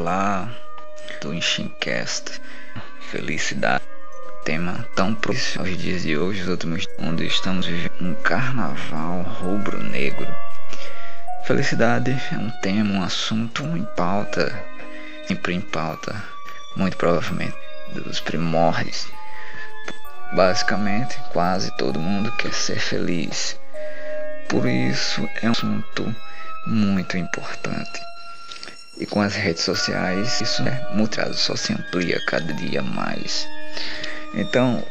Olá, 0.00 0.48
do 1.20 1.34
Enchincast. 1.34 2.40
Felicidade. 3.10 3.84
Tema 4.46 4.88
tão 4.96 5.14
propício 5.14 5.60
aos 5.60 5.76
dias 5.76 6.04
de 6.04 6.16
hoje, 6.16 6.40
os 6.40 6.48
últimos 6.48 6.88
onde 6.98 7.26
estamos 7.26 7.66
vivendo 7.66 8.00
um 8.00 8.14
carnaval 8.14 9.20
rubro-negro. 9.20 10.26
Felicidade 11.44 12.18
é 12.32 12.34
um 12.34 12.48
tema, 12.62 12.94
um 12.94 13.02
assunto 13.02 13.62
em 13.76 13.84
pauta, 13.94 14.50
sempre 15.28 15.52
em 15.52 15.60
pauta, 15.60 16.16
muito 16.76 16.96
provavelmente 16.96 17.58
dos 17.92 18.20
primórdios. 18.20 19.06
Basicamente, 20.32 21.20
quase 21.30 21.76
todo 21.76 22.00
mundo 22.00 22.32
quer 22.38 22.54
ser 22.54 22.80
feliz. 22.80 23.60
Por 24.48 24.66
isso 24.66 25.28
é 25.42 25.48
um 25.48 25.52
assunto 25.52 26.16
muito 26.66 27.18
importante. 27.18 28.09
E 29.00 29.06
com 29.06 29.22
as 29.22 29.34
redes 29.34 29.62
sociais, 29.62 30.42
isso 30.42 30.62
é 30.62 30.94
multado 30.94 31.34
só 31.34 31.56
se 31.56 31.72
amplia 31.72 32.22
cada 32.26 32.52
dia 32.52 32.82
mais. 32.82 33.48
Então, 34.34 34.84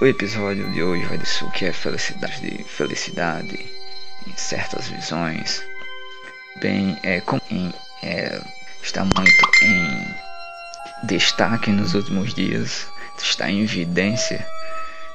o 0.00 0.06
episódio 0.06 0.72
de 0.72 0.82
hoje 0.82 1.04
vai 1.04 1.18
dizer 1.18 1.44
o 1.44 1.50
que 1.50 1.66
é 1.66 1.72
felicidade, 1.72 2.40
de 2.40 2.64
felicidade 2.64 3.70
em 4.26 4.34
certas 4.34 4.88
visões. 4.88 5.62
Bem, 6.60 6.98
é 7.02 7.20
como 7.20 7.42
em, 7.50 7.72
é, 8.02 8.40
está 8.82 9.04
muito 9.04 9.50
em 9.62 11.06
destaque 11.06 11.70
nos 11.70 11.94
últimos 11.94 12.32
dias, 12.32 12.86
está 13.22 13.50
em 13.50 13.62
evidência. 13.62 14.44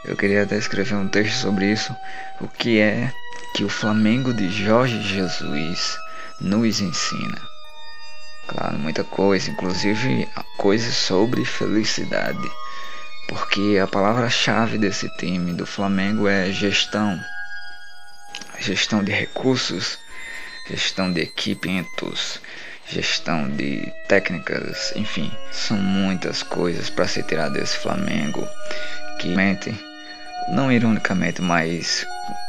Eu 0.06 0.16
queria 0.16 0.44
até 0.44 0.56
escrever 0.56 0.96
um 0.96 1.08
texto 1.08 1.36
sobre 1.36 1.72
isso, 1.72 1.96
o 2.40 2.48
que 2.48 2.80
é 2.80 3.12
que 3.56 3.64
o 3.64 3.70
Flamengo 3.70 4.32
de 4.32 4.50
Jorge 4.50 5.02
Jesus 5.02 5.98
nos 6.40 6.80
ensina. 6.80 7.59
Claro, 8.50 8.80
muita 8.80 9.04
coisa, 9.04 9.52
inclusive 9.52 10.28
coisas 10.58 10.96
sobre 10.96 11.46
felicidade, 11.46 12.52
porque 13.28 13.80
a 13.82 13.86
palavra-chave 13.86 14.80
desse 14.80 15.08
time 15.18 15.54
do 15.54 15.68
Flamengo 15.68 16.28
é 16.28 16.52
gestão. 16.52 17.24
Gestão 18.60 19.04
de 19.04 19.12
recursos, 19.12 20.00
gestão 20.68 21.14
de 21.14 21.22
equipamentos, 21.22 22.42
gestão 22.88 23.48
de 23.52 23.94
técnicas, 24.08 24.94
enfim, 24.96 25.32
são 25.52 25.78
muitas 25.78 26.42
coisas 26.42 26.90
para 26.90 27.08
se 27.08 27.22
tirar 27.22 27.50
desse 27.50 27.78
Flamengo 27.78 28.48
que 29.20 29.28
mente, 29.28 29.72
não 30.50 30.72
ironicamente, 30.72 31.40
mas 31.40 32.04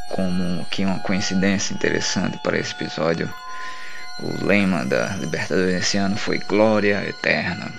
como 0.09 0.65
que 0.65 0.83
uma 0.83 0.99
coincidência 0.99 1.75
interessante 1.75 2.39
para 2.39 2.57
esse 2.57 2.71
episódio. 2.71 3.31
O 4.19 4.45
lema 4.45 4.85
da 4.85 5.15
Libertadores 5.15 5.75
esse 5.75 5.97
ano 5.97 6.17
foi 6.17 6.37
Glória 6.37 7.03
Eterna. 7.07 7.71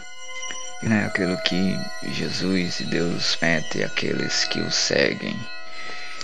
E 0.83 0.93
é 0.93 1.05
aquilo 1.05 1.37
que 1.43 1.79
Jesus 2.11 2.81
e 2.81 2.85
Deus 2.85 3.39
mete 3.41 3.85
àqueles 3.85 4.45
que 4.45 4.61
o 4.61 4.71
seguem. 4.71 5.39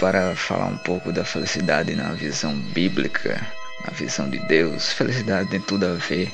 Para 0.00 0.34
falar 0.34 0.66
um 0.66 0.78
pouco 0.78 1.12
da 1.12 1.24
felicidade 1.24 1.94
na 1.94 2.12
visão 2.12 2.58
bíblica, 2.58 3.40
na 3.84 3.92
visão 3.92 4.28
de 4.28 4.38
Deus, 4.46 4.92
felicidade 4.92 5.50
tem 5.50 5.60
tudo 5.60 5.86
a 5.86 5.94
ver 5.94 6.32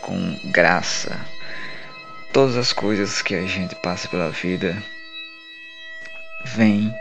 com 0.00 0.38
graça. 0.50 1.20
Todas 2.32 2.56
as 2.56 2.72
coisas 2.72 3.20
que 3.20 3.34
a 3.34 3.46
gente 3.46 3.74
passa 3.76 4.08
pela 4.08 4.30
vida 4.30 4.82
vêm 6.44 6.94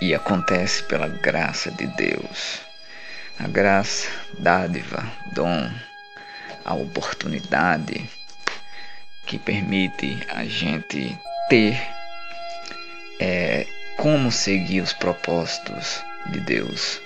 e 0.00 0.14
acontece 0.14 0.82
pela 0.84 1.06
graça 1.06 1.70
de 1.70 1.86
Deus. 1.86 2.71
A 3.38 3.48
graça, 3.48 4.08
dádiva, 4.38 5.04
dom, 5.32 5.70
a 6.64 6.74
oportunidade 6.74 8.08
que 9.26 9.38
permite 9.38 10.18
a 10.28 10.44
gente 10.44 11.18
ter 11.48 11.80
é, 13.18 13.66
como 13.96 14.30
seguir 14.30 14.82
os 14.82 14.92
propósitos 14.92 16.04
de 16.26 16.40
Deus, 16.40 17.00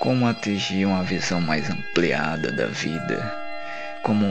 como 0.00 0.26
atingir 0.26 0.84
uma 0.84 1.04
visão 1.04 1.40
mais 1.40 1.70
ampliada 1.70 2.50
da 2.50 2.66
vida, 2.66 3.32
como 4.02 4.26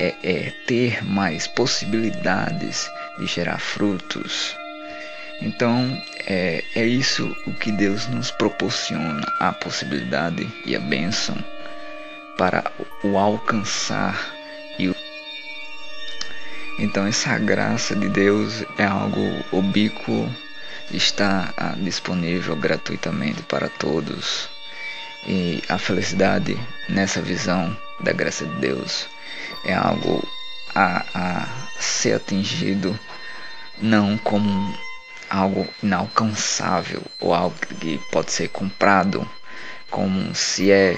é, 0.00 0.14
é 0.22 0.50
ter 0.66 1.04
mais 1.04 1.46
possibilidades 1.46 2.90
de 3.18 3.26
gerar 3.26 3.60
frutos 3.60 4.57
então 5.40 6.02
é, 6.26 6.64
é 6.74 6.84
isso 6.84 7.34
o 7.46 7.52
que 7.54 7.70
Deus 7.72 8.06
nos 8.08 8.30
proporciona, 8.30 9.24
a 9.40 9.52
possibilidade 9.52 10.46
e 10.64 10.74
a 10.74 10.80
bênção 10.80 11.36
para 12.36 12.70
o 13.02 13.18
alcançar 13.18 14.34
e 14.78 14.88
o 14.88 14.96
então 16.78 17.06
essa 17.06 17.36
graça 17.38 17.96
de 17.96 18.08
Deus 18.08 18.62
é 18.78 18.84
algo 18.84 19.44
ubíquo, 19.50 20.32
está 20.92 21.52
ah, 21.56 21.74
disponível 21.76 22.54
gratuitamente 22.54 23.42
para 23.42 23.68
todos. 23.68 24.48
E 25.26 25.60
a 25.68 25.76
felicidade 25.76 26.56
nessa 26.88 27.20
visão 27.20 27.76
da 28.00 28.12
graça 28.12 28.46
de 28.46 28.54
Deus 28.60 29.08
é 29.64 29.74
algo 29.74 30.26
a, 30.72 31.04
a 31.12 31.48
ser 31.80 32.14
atingido 32.14 32.98
não 33.82 34.16
como 34.16 34.78
algo 35.28 35.66
inalcançável 35.82 37.02
ou 37.20 37.34
algo 37.34 37.56
que 37.80 37.98
pode 38.10 38.32
ser 38.32 38.48
comprado, 38.48 39.28
como 39.90 40.34
se 40.34 40.70
é 40.70 40.96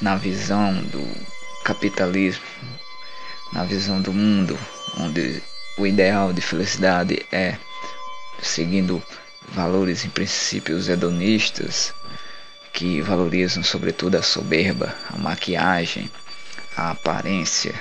na 0.00 0.16
visão 0.16 0.74
do 0.74 1.04
capitalismo, 1.64 2.44
na 3.52 3.64
visão 3.64 4.00
do 4.00 4.12
mundo, 4.12 4.58
onde 4.98 5.42
o 5.76 5.86
ideal 5.86 6.32
de 6.32 6.40
felicidade 6.40 7.26
é 7.32 7.56
seguindo 8.40 9.02
valores 9.48 10.04
e 10.04 10.08
princípios 10.08 10.88
hedonistas 10.88 11.92
que 12.72 13.00
valorizam 13.00 13.62
sobretudo 13.62 14.16
a 14.16 14.22
soberba, 14.22 14.94
a 15.12 15.18
maquiagem, 15.18 16.10
a 16.76 16.90
aparência, 16.90 17.74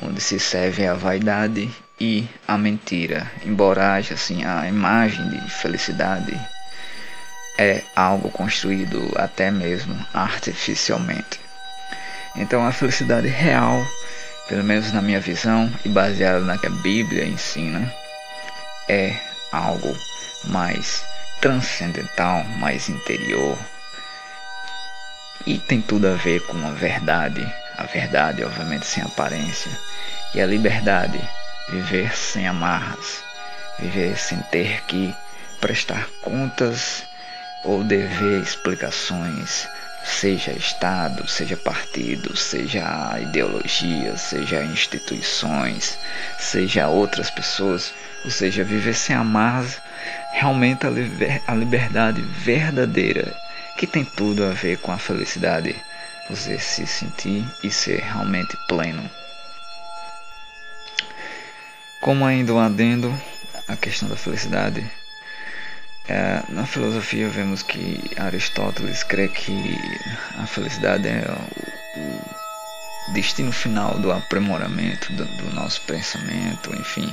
onde 0.00 0.20
se 0.20 0.38
serve 0.38 0.86
a 0.86 0.94
vaidade 0.94 1.70
e 1.98 2.28
a 2.46 2.58
mentira, 2.58 3.30
embora 3.42 3.94
haja 3.94 4.14
assim 4.14 4.44
a 4.44 4.68
imagem 4.68 5.28
de 5.30 5.50
felicidade, 5.50 6.38
é 7.58 7.82
algo 7.94 8.30
construído 8.30 9.10
até 9.16 9.50
mesmo 9.50 9.98
artificialmente. 10.12 11.40
Então 12.36 12.66
a 12.66 12.72
felicidade 12.72 13.28
real, 13.28 13.86
pelo 14.46 14.62
menos 14.62 14.92
na 14.92 15.00
minha 15.00 15.20
visão 15.20 15.72
e 15.84 15.88
baseada 15.88 16.40
na 16.40 16.58
que 16.58 16.66
a 16.66 16.70
Bíblia 16.70 17.24
ensina, 17.24 17.90
é 18.88 19.16
algo 19.50 19.96
mais 20.44 21.02
transcendental, 21.40 22.44
mais 22.58 22.90
interior. 22.90 23.58
E 25.46 25.58
tem 25.58 25.80
tudo 25.80 26.08
a 26.08 26.14
ver 26.14 26.40
com 26.46 26.58
a 26.66 26.72
verdade, 26.72 27.40
a 27.78 27.84
verdade 27.84 28.44
obviamente 28.44 28.84
sem 28.84 29.02
aparência. 29.02 29.70
E 30.34 30.40
a 30.40 30.46
liberdade 30.46 31.18
viver 31.68 32.16
sem 32.16 32.46
amarras, 32.46 33.22
viver 33.78 34.16
sem 34.16 34.38
ter 34.50 34.82
que 34.82 35.14
prestar 35.60 36.06
contas 36.22 37.04
ou 37.64 37.82
dever 37.82 38.40
explicações, 38.40 39.68
seja 40.04 40.52
Estado, 40.52 41.26
seja 41.28 41.56
partido, 41.56 42.36
seja 42.36 43.18
ideologia, 43.20 44.16
seja 44.16 44.62
instituições, 44.62 45.98
seja 46.38 46.88
outras 46.88 47.30
pessoas, 47.30 47.92
ou 48.24 48.30
seja, 48.30 48.64
viver 48.64 48.94
sem 48.94 49.16
amarras, 49.16 49.80
realmente 50.32 50.86
a, 50.86 50.90
liber 50.90 51.42
a 51.46 51.54
liberdade 51.54 52.22
verdadeira, 52.22 53.36
que 53.76 53.86
tem 53.86 54.04
tudo 54.04 54.44
a 54.44 54.50
ver 54.50 54.78
com 54.78 54.92
a 54.92 54.98
felicidade, 54.98 55.74
você 56.30 56.58
se 56.58 56.86
sentir 56.86 57.44
e 57.62 57.70
ser 57.70 58.00
realmente 58.00 58.56
pleno. 58.68 59.08
Como 62.06 62.24
ainda 62.24 62.54
um 62.54 62.60
adendo 62.60 63.12
à 63.66 63.74
questão 63.74 64.08
da 64.08 64.14
felicidade, 64.14 64.88
é, 66.08 66.40
na 66.50 66.64
filosofia 66.64 67.28
vemos 67.28 67.64
que 67.64 68.00
Aristóteles 68.16 69.02
crê 69.02 69.26
que 69.26 69.76
a 70.38 70.46
felicidade 70.46 71.08
é 71.08 71.24
o, 71.28 73.10
o 73.10 73.12
destino 73.12 73.50
final 73.50 73.98
do 73.98 74.12
aprimoramento 74.12 75.12
do, 75.14 75.24
do 75.24 75.52
nosso 75.52 75.80
pensamento, 75.80 76.72
enfim, 76.76 77.12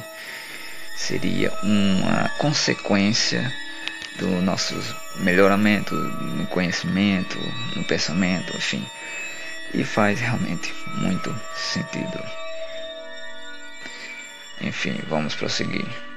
seria 0.95 1.51
uma 1.63 2.29
consequência 2.37 3.51
do 4.19 4.43
nosso 4.43 4.75
melhoramento 5.15 5.95
no 5.95 6.45
conhecimento, 6.45 7.39
no 7.75 7.83
pensamento, 7.85 8.55
enfim, 8.55 8.85
e 9.73 9.83
faz 9.83 10.19
realmente 10.19 10.71
muito 10.99 11.35
sentido. 11.55 12.42
Enfim, 14.63 14.97
vamos 15.09 15.35
prosseguir. 15.35 16.12